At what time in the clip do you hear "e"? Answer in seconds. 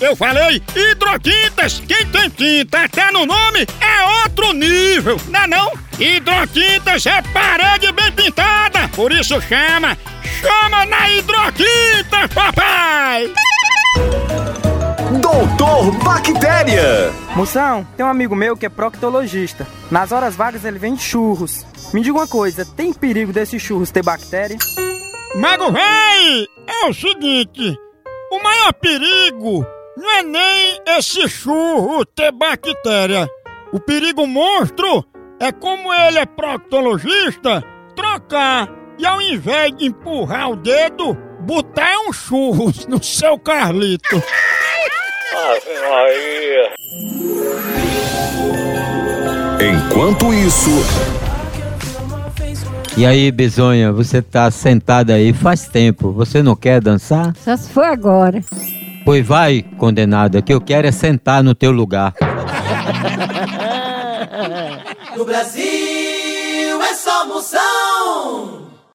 38.96-39.04, 52.96-53.04